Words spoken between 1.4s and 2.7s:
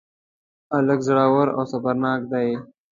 او صبرناک دی.